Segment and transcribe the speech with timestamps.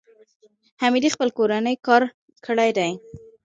[0.81, 2.01] حمیدې خپل کورنی کار
[2.45, 2.91] کړی دی.